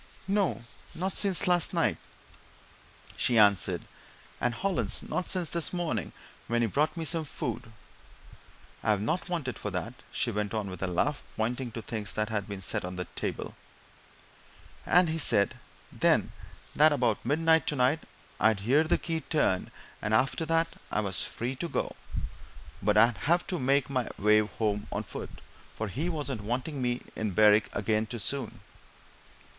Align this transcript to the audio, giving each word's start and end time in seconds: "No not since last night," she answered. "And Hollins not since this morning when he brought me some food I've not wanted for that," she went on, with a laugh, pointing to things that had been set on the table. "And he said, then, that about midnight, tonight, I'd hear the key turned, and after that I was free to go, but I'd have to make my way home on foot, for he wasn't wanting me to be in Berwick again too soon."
"No 0.27 0.63
not 0.95 1.15
since 1.15 1.45
last 1.45 1.75
night," 1.75 1.97
she 3.15 3.37
answered. 3.37 3.83
"And 4.39 4.55
Hollins 4.55 5.03
not 5.03 5.29
since 5.29 5.51
this 5.51 5.71
morning 5.71 6.11
when 6.47 6.63
he 6.63 6.67
brought 6.67 6.97
me 6.97 7.05
some 7.05 7.23
food 7.23 7.71
I've 8.81 8.99
not 8.99 9.29
wanted 9.29 9.59
for 9.59 9.69
that," 9.69 9.93
she 10.11 10.31
went 10.31 10.55
on, 10.55 10.71
with 10.71 10.81
a 10.81 10.87
laugh, 10.87 11.21
pointing 11.37 11.71
to 11.73 11.83
things 11.83 12.13
that 12.15 12.29
had 12.29 12.47
been 12.47 12.61
set 12.61 12.83
on 12.83 12.95
the 12.95 13.05
table. 13.13 13.55
"And 14.87 15.07
he 15.07 15.19
said, 15.19 15.53
then, 15.91 16.31
that 16.75 16.91
about 16.91 17.23
midnight, 17.23 17.67
tonight, 17.67 17.99
I'd 18.39 18.61
hear 18.61 18.83
the 18.83 18.97
key 18.97 19.21
turned, 19.21 19.69
and 20.01 20.15
after 20.15 20.47
that 20.47 20.69
I 20.91 21.01
was 21.01 21.23
free 21.23 21.55
to 21.57 21.69
go, 21.69 21.95
but 22.81 22.97
I'd 22.97 23.17
have 23.29 23.45
to 23.45 23.59
make 23.59 23.87
my 23.87 24.07
way 24.17 24.39
home 24.39 24.87
on 24.91 25.03
foot, 25.03 25.29
for 25.75 25.89
he 25.89 26.09
wasn't 26.09 26.41
wanting 26.41 26.81
me 26.81 26.97
to 26.97 27.03
be 27.05 27.11
in 27.21 27.31
Berwick 27.33 27.69
again 27.75 28.07
too 28.07 28.17
soon." 28.17 28.61